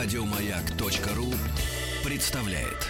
[0.00, 1.34] Радиомаяк.ру
[2.08, 2.86] представляет.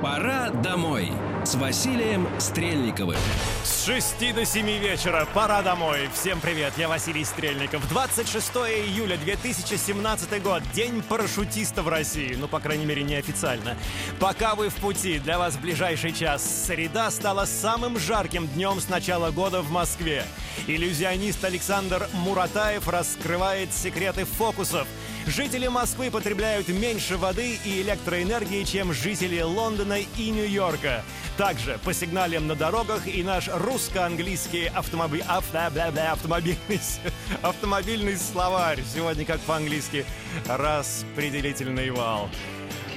[0.00, 1.10] Пора домой
[1.44, 3.16] с Василием Стрельниковым.
[3.64, 5.26] С 6 до 7 вечера.
[5.34, 6.08] Пора домой.
[6.12, 7.88] Всем привет, я Василий Стрельников.
[7.88, 10.62] 26 июля 2017 год.
[10.74, 12.34] День парашютиста в России.
[12.38, 13.76] Ну, по крайней мере, неофициально.
[14.18, 16.42] Пока вы в пути, для вас в ближайший час.
[16.66, 20.24] Среда стала самым жарким днем с начала года в Москве.
[20.66, 24.86] Иллюзионист Александр Муратаев раскрывает секреты фокусов.
[25.26, 31.04] Жители Москвы потребляют меньше воды и электроэнергии, чем жители Лондона и Нью-Йорка.
[31.40, 35.22] Также по сигналам на дорогах и наш русско-английский автомобиль...
[35.22, 36.80] автомобильный...
[37.42, 38.82] автомобильный словарь.
[38.82, 40.04] Сегодня как по-английски
[40.46, 42.28] распределительный вал.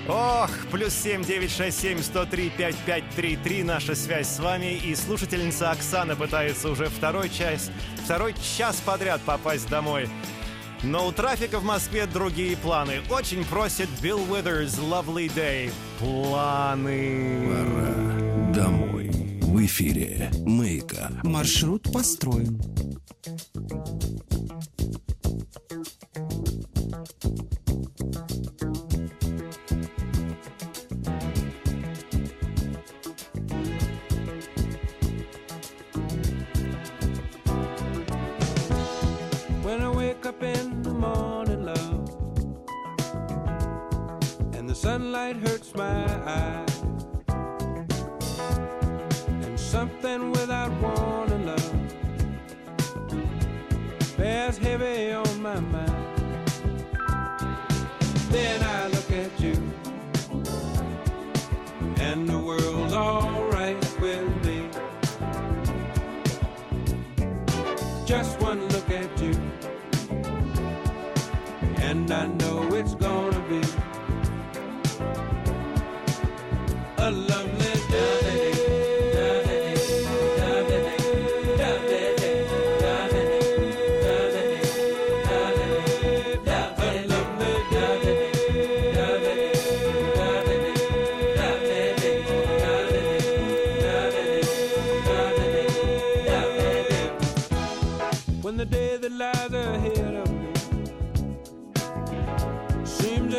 [0.10, 4.40] Ох, плюс семь девять шесть семь сто три пять пять три три наша связь с
[4.40, 7.72] вами и слушательница Оксана пытается уже второй час,
[8.04, 10.10] второй час подряд попасть домой.
[10.84, 13.04] Но у трафика в Москве другие планы.
[13.10, 15.72] Очень просит Билл Withers Lovely Day.
[15.98, 17.48] Планы.
[17.48, 19.10] Пора домой.
[19.42, 21.10] В эфире Маяка.
[21.24, 22.62] Маршрут построен.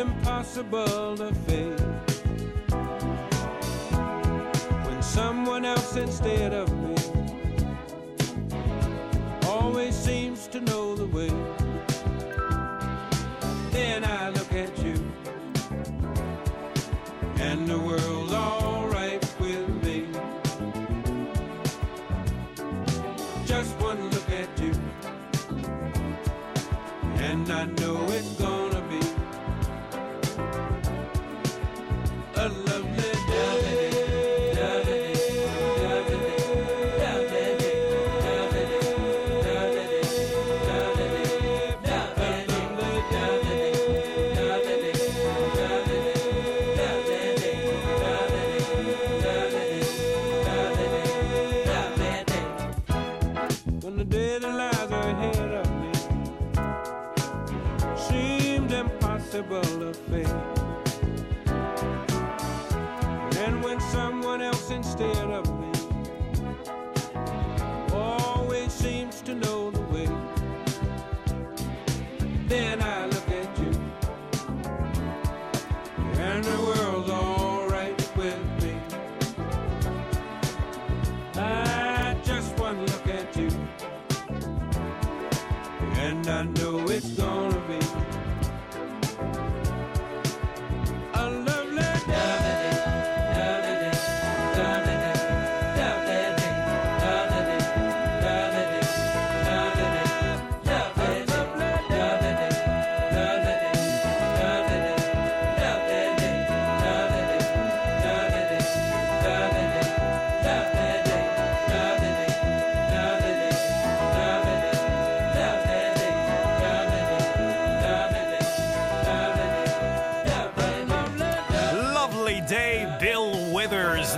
[0.05, 1.81] Impossible to face.
[4.85, 6.95] When someone else instead of me
[9.47, 11.33] always seems to know the way.
[13.71, 14.97] Then I look at you,
[17.39, 18.14] and the world's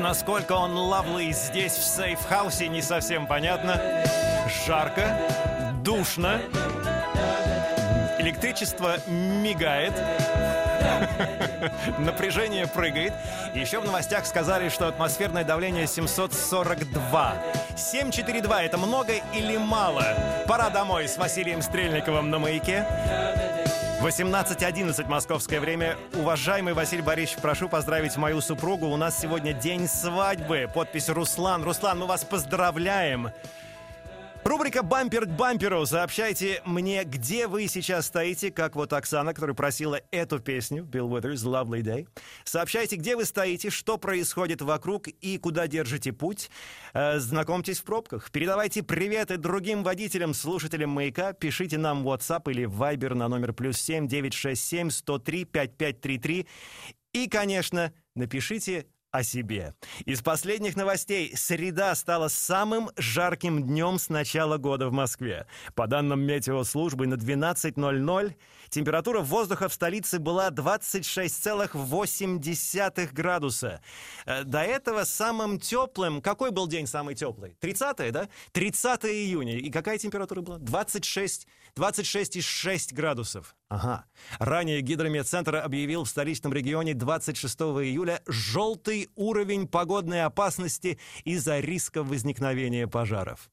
[0.08, 4.06] Насколько он lovely здесь, в сейф-хаусе, не совсем понятно.
[4.66, 5.20] Жарко,
[5.84, 6.40] душно.
[8.18, 9.92] Электричество мигает.
[11.98, 13.12] Напряжение прыгает.
[13.54, 17.34] Еще в новостях сказали, что атмосферное давление 742.
[17.76, 20.06] 742 это много или мало?
[20.48, 22.88] Пора домой с Василием Стрельниковым на маяке.
[24.02, 25.98] 18.11 московское время.
[26.14, 28.88] Уважаемый Василий Борисович, прошу поздравить мою супругу.
[28.88, 30.70] У нас сегодня день свадьбы.
[30.72, 31.64] Подпись Руслан.
[31.64, 33.32] Руслан, мы вас поздравляем.
[34.48, 35.86] Рубрика «Бампер к бамперу».
[35.86, 41.44] Сообщайте мне, где вы сейчас стоите, как вот Оксана, которая просила эту песню, Bill Withers,
[41.44, 42.08] «Lovely Day».
[42.46, 46.50] Сообщайте, где вы стоите, что происходит вокруг и куда держите путь.
[46.94, 48.32] Э, знакомьтесь в пробках.
[48.32, 51.34] Передавайте приветы другим водителям, слушателям «Маяка».
[51.34, 56.48] Пишите нам WhatsApp или Viber на номер плюс 7 967 103 5533.
[57.12, 59.74] И, конечно, напишите о себе.
[60.06, 65.48] Из последних новостей среда стала самым жарким днем с начала года в Москве.
[65.76, 68.36] По данным метеослужбы, на 12.00
[68.70, 73.82] температура воздуха в столице была 26,8 градуса.
[74.26, 76.22] Э, до этого самым теплым...
[76.22, 77.56] Какой был день самый теплый?
[77.60, 78.28] 30 да?
[78.52, 79.58] 30 июня.
[79.58, 80.58] И какая температура была?
[80.58, 81.48] 26,
[81.78, 83.56] 26,6 градусов.
[83.70, 84.06] Ага.
[84.40, 92.88] Ранее Гидрометцентр объявил в столичном регионе 26 июля желтый уровень погодной опасности из-за риска возникновения
[92.88, 93.50] пожаров.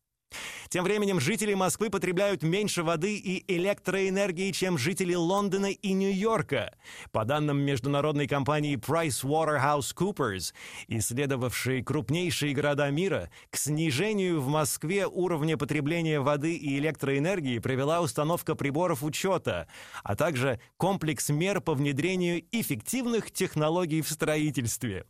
[0.68, 6.74] Тем временем жители Москвы потребляют меньше воды и электроэнергии, чем жители Лондона и Нью-Йорка.
[7.12, 10.52] По данным международной компании PricewaterhouseCoopers,
[10.88, 18.54] исследовавшей крупнейшие города мира, к снижению в Москве уровня потребления воды и электроэнергии привела установка
[18.54, 19.68] приборов учета,
[20.02, 25.06] а также комплекс мер по внедрению эффективных технологий в строительстве.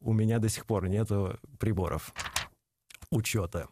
[0.00, 2.12] У меня до сих пор нету приборов
[3.10, 3.68] учета.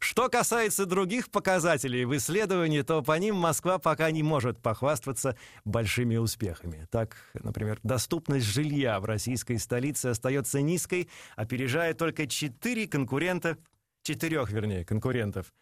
[0.00, 5.36] Что касается других показателей в исследовании, то по ним Москва пока не может похвастаться
[5.66, 6.88] большими успехами.
[6.90, 13.58] Так, например, доступность жилья в российской столице остается низкой, опережая только четыре конкурента,
[14.02, 15.52] четырех, вернее, конкурентов.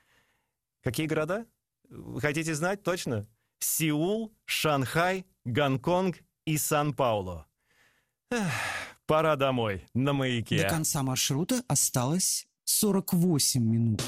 [0.85, 1.45] Какие города?
[2.21, 3.27] Хотите знать точно?
[3.59, 7.47] Сеул, Шанхай, Гонконг и Сан-Пауло.
[9.07, 10.63] Пора домой, на маяке.
[10.63, 14.03] До конца маршрута осталось 48 минут.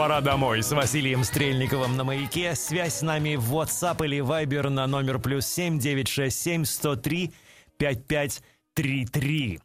[0.00, 2.54] Пора домой с Василием Стрельниковым на маяке.
[2.54, 7.30] Связь с нами в WhatsApp или Viber на номер плюс 7 967 103
[7.76, 9.60] 5533.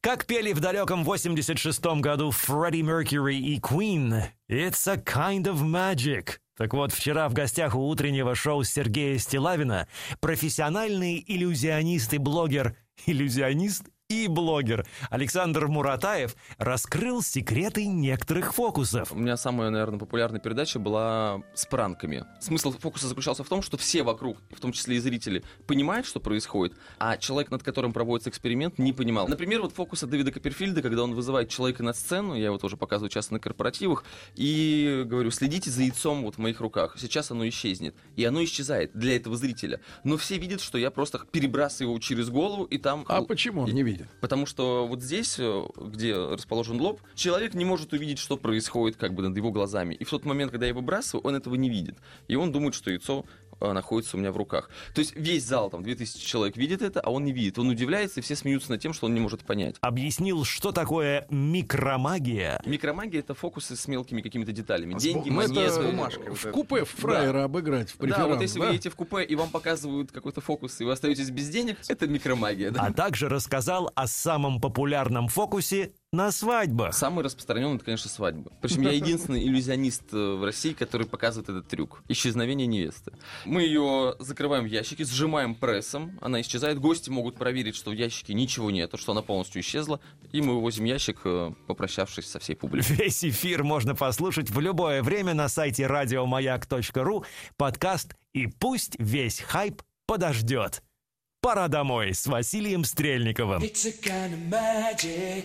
[0.00, 6.38] Как пели в далеком 86-м году Фредди Меркьюри и Queen, «It's a kind of magic».
[6.56, 9.86] Так вот, вчера в гостях у утреннего шоу Сергея Стилавина
[10.18, 12.74] профессиональный иллюзионист и блогер,
[13.06, 19.12] иллюзионист и блогер Александр Муратаев раскрыл секреты некоторых фокусов.
[19.12, 22.24] У меня самая, наверное, популярная передача была с пранками.
[22.40, 26.18] Смысл фокуса заключался в том, что все вокруг, в том числе и зрители, понимают, что
[26.18, 29.28] происходит, а человек, над которым проводится эксперимент, не понимал.
[29.28, 33.10] Например, вот фокуса Дэвида Копперфильда, когда он вызывает человека на сцену, я его тоже показываю
[33.10, 36.96] часто на корпоративах, и говорю, следите за яйцом вот в моих руках.
[36.98, 37.94] Сейчас оно исчезнет.
[38.16, 39.80] И оно исчезает для этого зрителя.
[40.02, 43.04] Но все видят, что я просто перебрасываю его через голову, и там...
[43.08, 43.99] А почему он не видит?
[44.20, 49.14] Потому что вот здесь, э, где расположен лоб, человек не может увидеть, что происходит как
[49.14, 49.94] бы над его глазами.
[49.94, 51.96] И в тот момент, когда я выбрасываю, он этого не видит.
[52.28, 53.24] И он думает, что яйцо
[53.60, 54.70] находится у меня в руках.
[54.94, 57.58] То есть весь зал, там, 2000 человек видит это, а он не видит.
[57.58, 59.76] Он удивляется, и все смеются над тем, что он не может понять.
[59.80, 62.60] Объяснил, что такое микромагия.
[62.64, 64.94] Микромагия— это фокусы с мелкими какими-то деталями.
[64.94, 65.52] Деньги, Ну, это
[65.92, 66.34] монеты.
[66.34, 69.50] в купе фраера обыграть в Да, преферанс, вот если вы едете в купе, и вам
[69.50, 72.70] показывают какой-то фокус, и вы остаетесь без денег, это микромагия.
[72.70, 72.86] Да?
[72.86, 76.92] А также рассказал о самом популярном фокусе на свадьбах.
[76.92, 78.50] Самый распространенный, это, конечно, свадьба.
[78.60, 82.02] Причем я единственный иллюзионист э, в России, который показывает этот трюк.
[82.08, 83.12] Исчезновение невесты.
[83.44, 86.80] Мы ее закрываем в ящике, сжимаем прессом, она исчезает.
[86.80, 90.00] Гости могут проверить, что в ящике ничего нет, что она полностью исчезла.
[90.32, 92.96] И мы вывозим ящик, э, попрощавшись со всей публикой.
[92.96, 97.24] Весь эфир можно послушать в любое время на сайте радиомаяк.ру,
[97.56, 100.82] подкаст и пусть весь хайп подождет.
[101.40, 103.62] Пора домой с Василием Стрельниковым.
[103.62, 105.44] It's a kind of magic.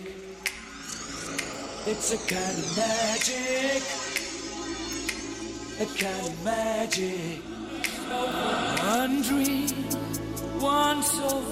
[1.88, 3.80] It's a kind of magic.
[5.78, 7.42] A kind of magic.
[8.82, 9.68] One dream,
[10.58, 11.42] one soul,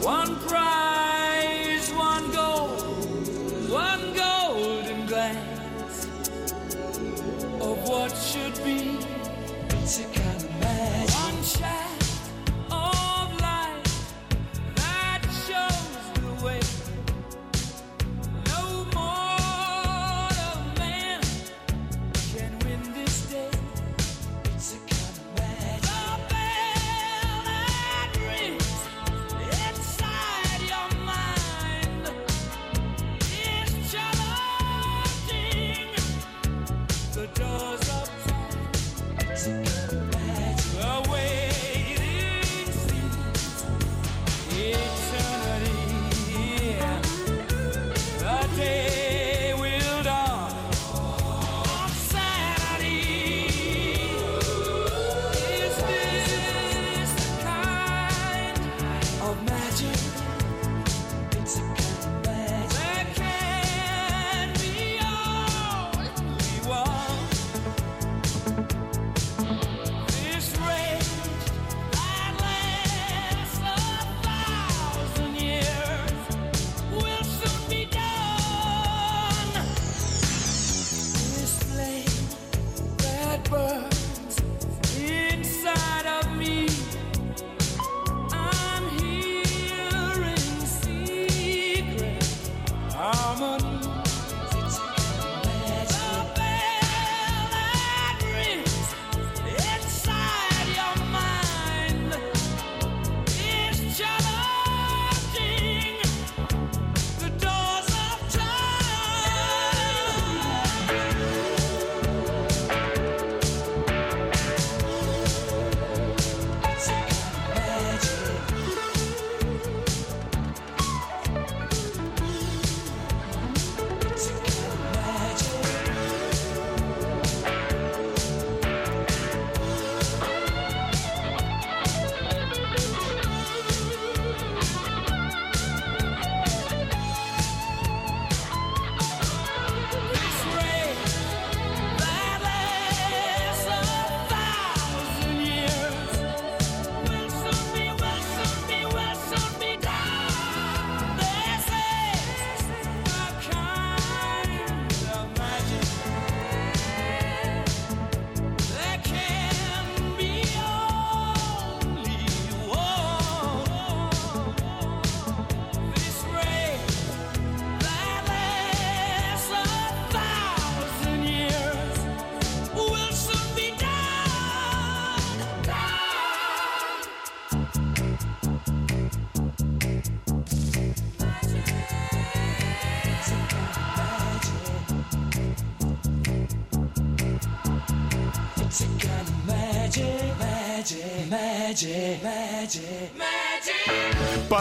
[0.00, 2.13] one prize, one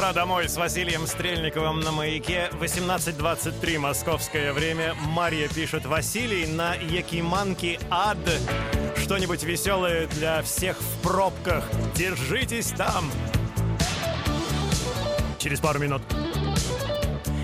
[0.03, 2.49] «Пора домой» с Василием Стрельниковым на «Маяке».
[2.59, 4.95] 18.23 московское время.
[4.95, 8.17] Мария пишет «Василий на Якиманке ад».
[8.97, 11.63] Что-нибудь веселое для всех в пробках.
[11.95, 13.09] Держитесь там.
[15.37, 16.01] Через пару минут.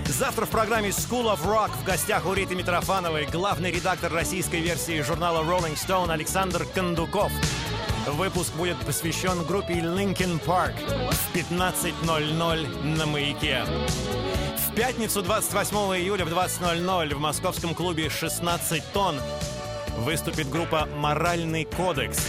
[0.06, 5.00] Завтра в программе School of Rock в гостях у Риты Митрофановой главный редактор российской версии
[5.00, 7.32] журнала Rolling Stone Александр Кондуков.
[8.12, 10.74] Выпуск будет посвящен группе Linkin Park
[11.12, 13.64] в 15.00 на «Маяке».
[14.68, 19.20] В пятницу 28 июля в 20.00 в московском клубе «16 тонн»
[19.98, 22.26] выступит группа «Моральный кодекс».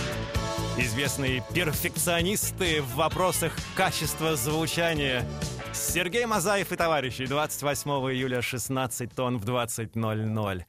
[0.77, 5.27] Известные перфекционисты в вопросах качества звучания–
[5.73, 7.25] Сергей Мазаев и товарищи.
[7.25, 10.63] 28 июля 16 тонн в 20.00.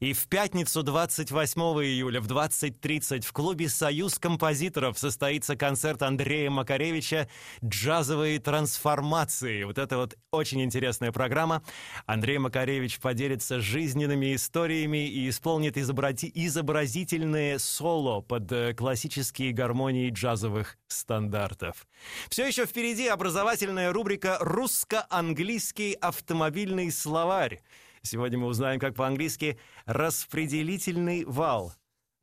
[0.00, 7.28] И в пятницу 28 июля в 20.30 в клубе «Союз композиторов» состоится концерт Андрея Макаревича
[7.64, 9.64] «Джазовые трансформации».
[9.64, 11.62] Вот это вот очень интересная программа.
[12.06, 20.76] Андрей Макаревич поделится жизненными историями и исполнит изобрази изобразительные соло под э, классические гармонии джазовых
[20.88, 21.86] стандартов.
[22.28, 27.62] Все еще впереди образовательная рубрика «Русско-английский автомобильный словарь».
[28.02, 31.74] Сегодня мы узнаем, как по-английски «распределительный вал».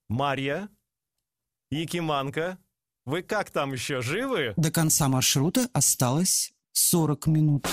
[0.07, 0.69] Марья,
[1.69, 2.59] Якиманка,
[3.03, 4.53] вы как там еще живы?
[4.55, 7.67] До конца маршрута осталось 40 минут.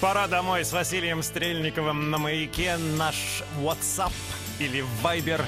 [0.00, 2.76] Пора домой с Василием Стрельниковым на маяке.
[2.76, 4.12] Наш WhatsApp
[4.60, 5.44] или Viber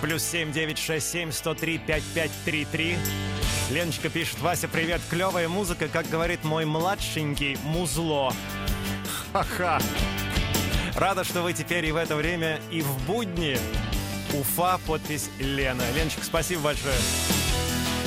[0.00, 2.96] плюс 7967 103 5533.
[3.70, 8.32] Леночка пишет, Вася, привет, клевая музыка, как говорит мой младшенький, музло.
[9.32, 9.80] Ха-ха.
[10.94, 13.58] Рада, что вы теперь и в это время, и в будни.
[14.32, 15.82] Уфа, подпись Лена.
[15.96, 16.94] Леночка, спасибо большое.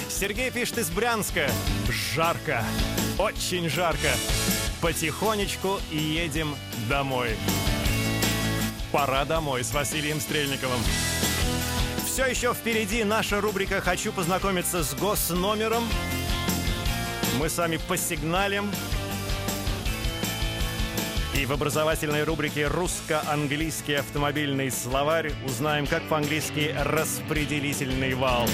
[0.08, 1.50] Сергей пишет из Брянска.
[2.14, 2.64] Жарко.
[3.18, 4.12] Очень жарко.
[4.82, 6.56] Потихонечку и едем
[6.88, 7.30] домой.
[8.92, 10.80] Пора домой с Василием Стрельниковым.
[12.06, 15.84] Все еще впереди наша рубрика «Хочу познакомиться с госномером».
[17.40, 18.72] Мы с вами посигналим.
[21.36, 28.48] И в образовательной рубрике «Русско-английский автомобильный словарь» узнаем, как по-английски «распределительный вал».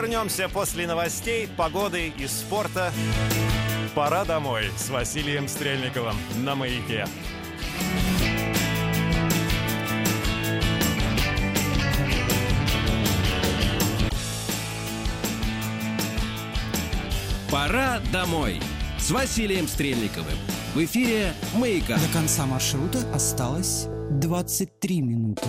[0.00, 2.90] Вернемся после новостей, погоды и спорта.
[3.94, 7.06] Пора домой с Василием Стрельниковым на «Маяке».
[17.50, 18.62] Пора домой
[18.98, 20.38] с Василием Стрельниковым.
[20.74, 21.98] В эфире «Маяка».
[21.98, 25.48] До конца маршрута осталось 23 минуты.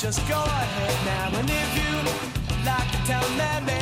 [0.00, 1.38] Just go ahead now.
[1.38, 3.28] And if you like to tell
[3.66, 3.79] me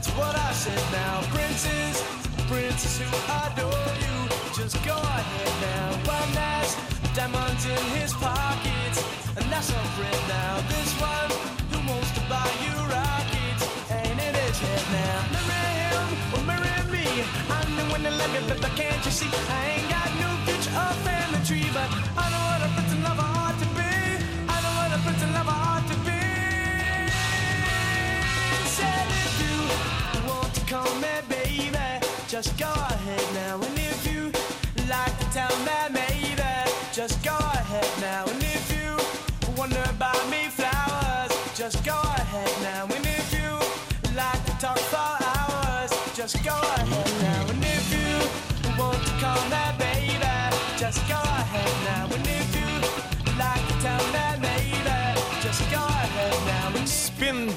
[0.00, 1.20] That's what I said now.
[1.28, 2.00] Princess,
[2.48, 4.16] princess who adore you.
[4.56, 5.88] Just go ahead now.
[6.08, 6.78] One last
[7.14, 9.04] diamonds in his pockets.
[9.36, 10.56] And that's a friend now.
[10.72, 11.30] This one
[11.68, 13.62] who wants to buy you rockets.
[13.92, 15.18] Ain't in his head now.
[15.36, 17.04] Marry him or marry me.
[17.52, 19.28] I'm the one that love you, but can't you see?
[19.52, 19.89] I ain't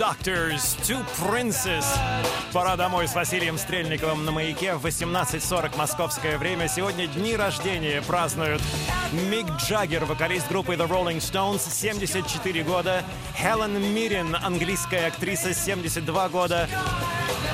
[0.04, 1.86] Doctors, Two Princes.
[2.52, 6.68] Пора домой с Василием Стрельниковым на маяке в 18.40 московское время.
[6.68, 8.62] Сегодня дни рождения празднуют
[9.14, 13.06] Мик Джаггер, вокалист группы The Rolling Stones, 74 года.
[13.38, 16.68] Хелен Мирин, английская актриса, 72 года.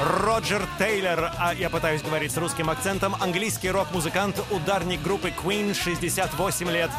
[0.02, 6.72] Роджер Тейлор, а я пытаюсь говорить с русским акцентом, английский рок-музыкант, ударник группы Queen, 68
[6.72, 6.90] лет.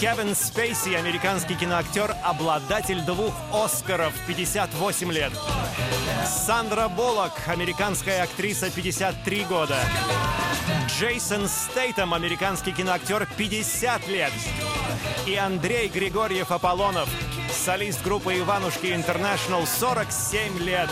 [0.00, 4.12] Кевин Спейси, американский киноактер, обладатель двух Оскаров,
[4.74, 5.32] 58 лет.
[6.26, 9.78] Сандра Буллок, американская актриса, 53 года.
[10.88, 14.32] Джейсон Стейтем, американский киноактер, 50 лет.
[15.26, 17.08] И Андрей Григорьев Аполлонов,
[17.50, 20.90] солист группы Иванушки Интернешнл, 47 лет.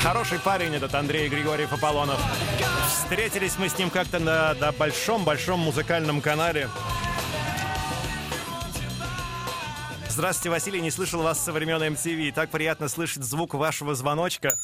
[0.00, 2.20] Хороший парень этот Андрей Григорьев Аполлонов.
[2.88, 6.68] Встретились мы с ним как-то на большом-большом музыкальном канале.
[10.12, 12.34] Здравствуйте, Василий, не слышал вас со времен MTV.
[12.34, 14.58] Так приятно слышать звук вашего звоночка.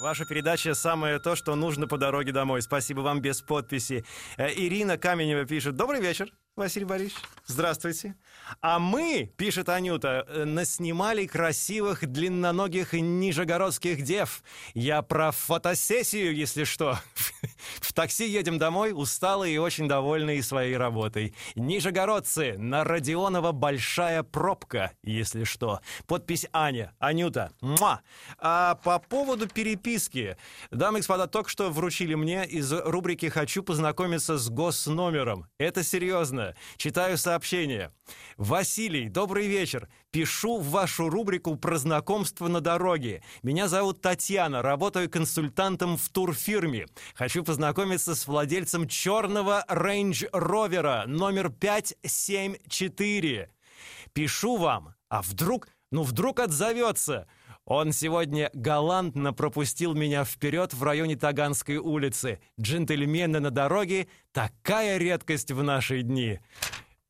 [0.00, 2.62] Ваша передача самое то, что нужно по дороге домой.
[2.62, 4.06] Спасибо вам без подписи.
[4.38, 5.76] Э, Ирина Каменева пишет.
[5.76, 7.16] Добрый вечер, Василий Борисович.
[7.46, 8.14] Здравствуйте.
[8.60, 14.42] А мы, пишет Анюта, э, наснимали красивых длинноногих нижегородских дев.
[14.74, 16.98] Я про фотосессию, если что.
[17.80, 21.34] В такси едем домой, усталые и очень довольные своей работой.
[21.54, 25.80] Нижегородцы, на Родионова большая пробка, если что.
[26.06, 26.94] Подпись Аня.
[26.98, 27.52] Анюта.
[27.62, 28.00] Муа.
[28.38, 30.36] А по поводу переписки.
[30.70, 35.46] Дамы и господа, только что вручили мне из рубрики «Хочу познакомиться с госномером».
[35.58, 36.41] Это серьезно.
[36.76, 37.92] Читаю сообщение.
[38.36, 39.88] Василий, добрый вечер.
[40.10, 43.22] Пишу в вашу рубрику про знакомство на дороге.
[43.42, 46.86] Меня зовут Татьяна, работаю консультантом в турфирме.
[47.14, 53.50] Хочу познакомиться с владельцем черного Range Rovera номер 574.
[54.12, 57.26] Пишу вам, а вдруг, ну вдруг отзовется.
[57.64, 62.40] Он сегодня галантно пропустил меня вперед в районе Таганской улицы.
[62.60, 66.40] Джентльмены на дороге— такая редкость в наши дни.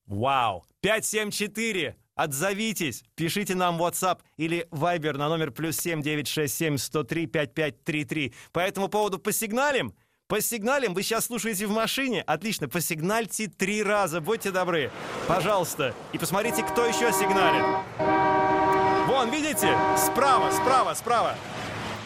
[0.06, 0.64] Вау!
[0.80, 1.96] 574!
[2.14, 3.02] Отзовитесь!
[3.14, 8.34] Пишите нам WhatsApp или Viber на номер плюс 7967 103 5533.
[8.52, 9.94] По этому поводу посигналим?
[10.28, 10.92] Посигналим?
[10.92, 12.22] Вы сейчас слушаете в машине?
[12.22, 14.90] Отлично, посигнальте три раза, будьте добры.
[15.26, 15.94] Пожалуйста.
[16.12, 17.64] И посмотрите, кто еще сигналит.
[19.22, 19.78] Вон, видите?
[19.96, 21.36] Справа, справа, справа.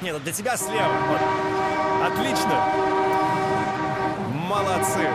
[0.02, 0.92] Нет, для тебя слева.
[1.08, 2.12] Вот.
[2.12, 2.62] Отлично.
[4.34, 5.08] Молодцы.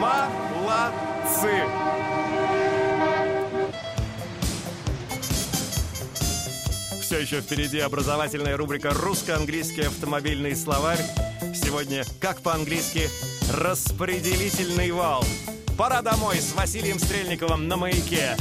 [0.00, 1.62] Молодцы.
[7.00, 10.98] Все еще впереди образовательная рубрика «Русско-английский автомобильный словарь».
[11.54, 13.08] Сегодня, как по-английски,
[13.54, 15.24] распределительный вал.
[15.76, 18.36] Пора домой с Василием Стрельниковым на маяке.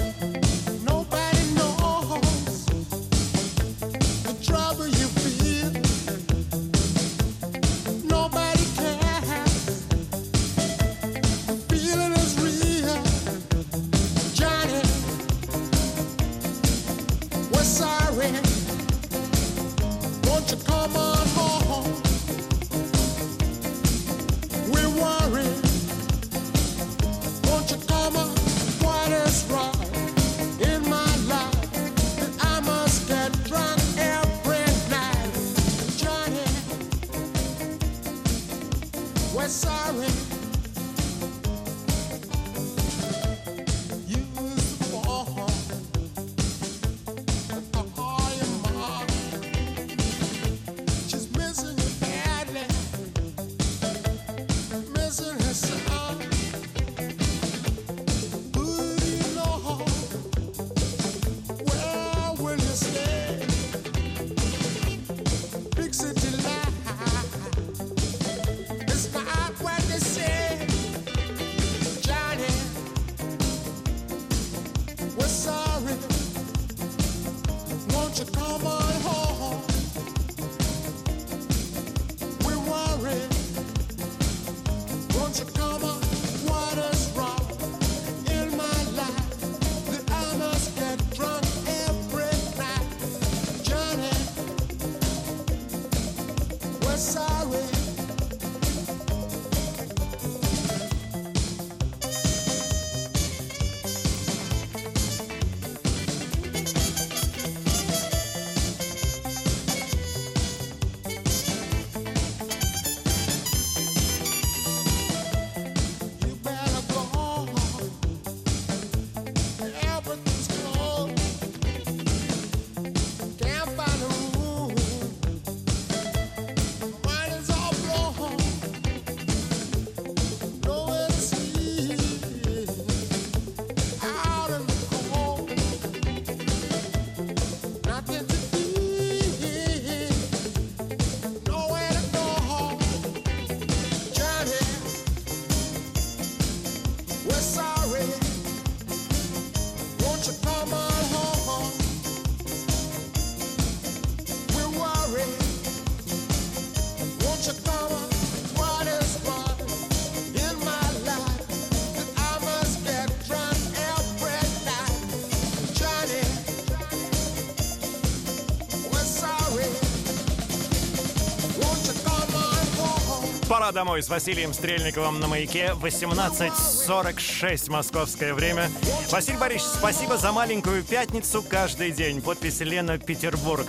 [173.77, 175.75] Домой с Василием Стрельниковым на маяке.
[175.79, 178.71] 18.46 московское время.
[179.11, 182.23] Василий Борисович, спасибо за маленькую пятницу каждый день.
[182.23, 183.67] Подпись Лена Петербург.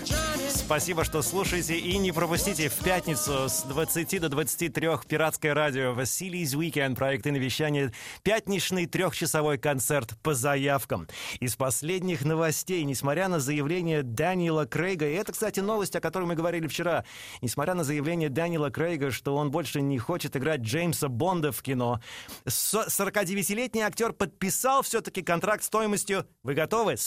[0.68, 1.78] Спасибо, что слушаете.
[1.78, 7.31] И не пропустите в пятницу с 20 до 23 пиратское радио Василий's Weekend, проект и
[7.31, 7.90] вещания,
[8.22, 11.09] пятничный трехчасовой концерт по заявкам.
[11.40, 16.35] Из последних новостей, несмотря на заявление Дэниела Крейга, и это, кстати, новость, о которой мы
[16.35, 17.07] говорили вчера,
[17.40, 22.02] несмотря на заявление Дэниела Крейга, что он больше не хочет играть Джеймса Бонда в кино,
[22.46, 26.98] со- 49-летний актер подписал все-таки контракт стоимостью, вы готовы,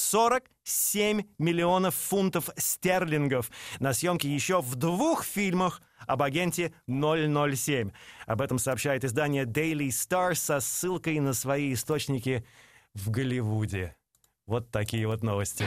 [0.64, 7.92] 47 миллионов фунтов стерлингов на съемки еще в двух фильмах об агенте 007.
[8.26, 12.46] Об этом сообщает издание Daily Star со ссылкой на свои источники
[12.94, 13.96] в Голливуде.
[14.48, 15.66] Вот такие вот новости.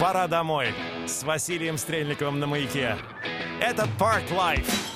[0.00, 0.68] Пора домой
[1.06, 2.96] с Василием Стрельниковым на маяке.
[3.60, 4.95] Это Park Life.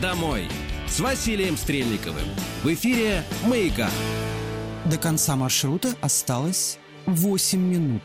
[0.00, 0.48] домой
[0.88, 2.26] с Василием Стрельниковым.
[2.62, 3.88] В эфире «Маяка».
[4.84, 8.02] До конца маршрута осталось 8 минут.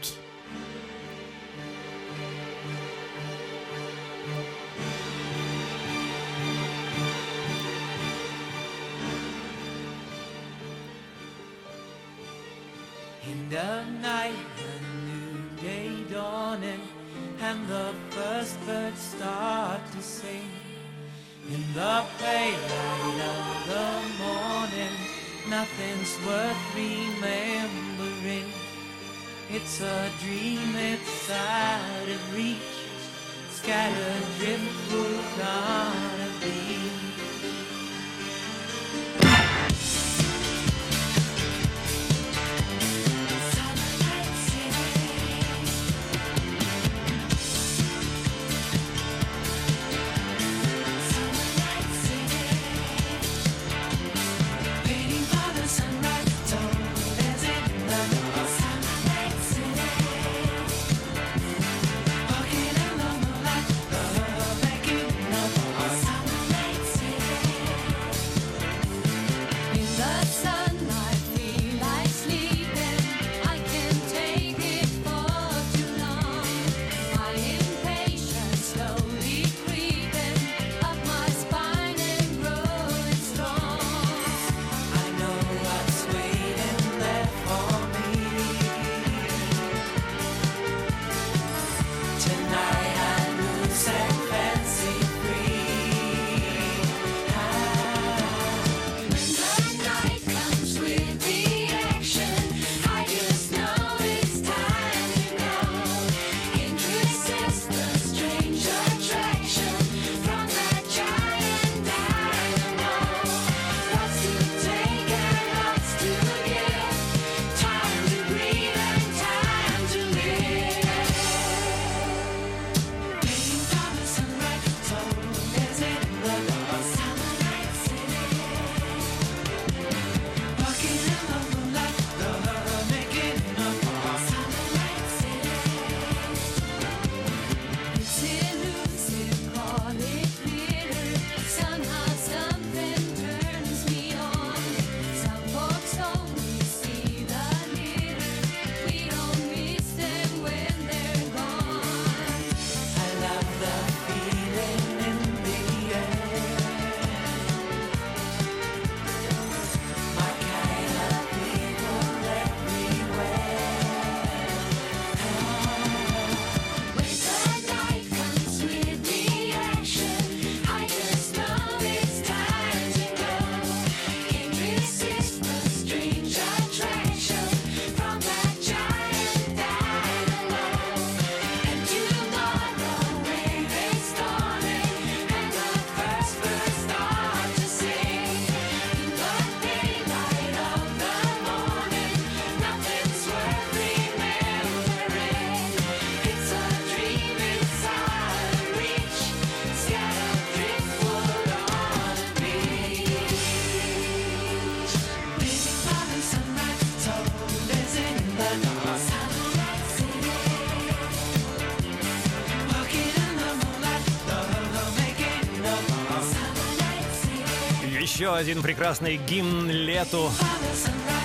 [218.21, 220.29] Еще один прекрасный гимн лету.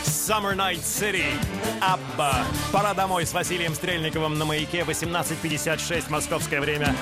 [0.02, 1.26] Summer Night City.
[1.78, 2.42] Абба.
[2.72, 6.96] Пора домой с Василием Стрельниковым на маяке 18.56 московское время.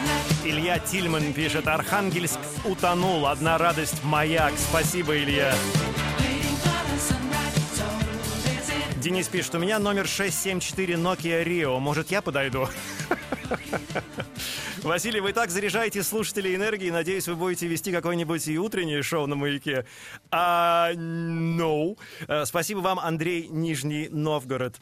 [0.44, 4.54] Илья Тильман пишет, Архангельск утонул, одна радость маяк.
[4.56, 5.54] Спасибо, Илья.
[8.96, 11.78] Денис пишет, у меня номер 674 Nokia Rio.
[11.78, 12.68] Может, я подойду?
[14.84, 16.90] Василий, вы так заряжаете слушателей энергией.
[16.90, 19.86] Надеюсь, вы будете вести какое-нибудь и утреннее шоу на маяке.
[20.30, 21.96] А, no.
[22.28, 24.76] Э, Спасибо вам, Андрей Нижний Новгород.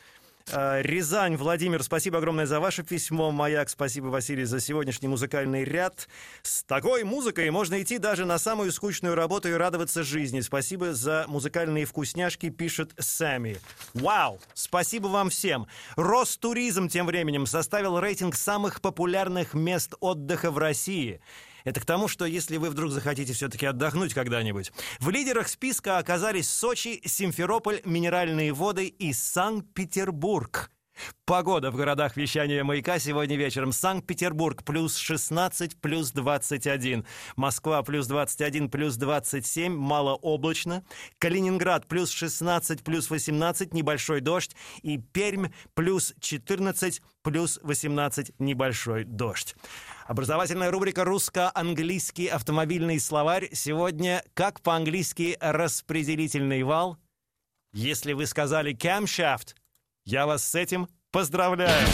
[0.50, 3.30] Э, Рязань, Владимир, спасибо огромное за ваше письмо.
[3.30, 6.08] Маяк, спасибо, Василий, за сегодняшний музыкальный ряд.
[6.42, 10.40] С такой музыкой можно идти даже на самую скучную работу и радоваться жизни.
[10.40, 13.58] Спасибо за музыкальные вкусняшки, пишет Сами.
[13.94, 14.40] Вау!
[14.54, 15.66] Спасибо вам всем.
[15.96, 21.20] Ростуризм тем временем составил рейтинг самых популярных мест отдыха в России.
[21.64, 24.72] Это к тому, что если вы вдруг захотите все-таки отдохнуть когда-нибудь.
[24.98, 30.70] В лидерах списка оказались Сочи, Симферополь, Минеральные воды и Санкт-Петербург.
[31.24, 33.72] Погода в городах вещания маяка сегодня вечером.
[33.72, 37.06] Санкт-Петербург плюс 16, плюс 21.
[37.36, 40.84] Москва плюс 21, плюс 27, малооблачно.
[41.18, 44.54] Калининград плюс 16, плюс 18, небольшой дождь.
[44.82, 49.54] И Пермь плюс 14, плюс 18, небольшой дождь.
[50.12, 53.48] Образовательная рубрика «Русско-английский автомобильный словарь».
[53.54, 56.98] Сегодня как по-английски распределительный вал.
[57.72, 59.54] Если вы сказали «camshaft»,
[60.04, 61.88] я вас с этим поздравляю.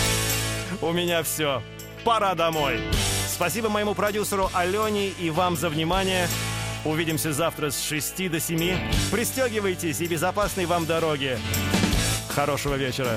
[0.82, 1.62] У меня все.
[2.04, 2.80] Пора домой.
[3.28, 6.26] Спасибо моему продюсеру Алене и вам за внимание.
[6.84, 8.76] Увидимся завтра с 6 до 7.
[9.12, 11.38] Пристегивайтесь и безопасной вам дороги.
[12.30, 13.16] Хорошего вечера.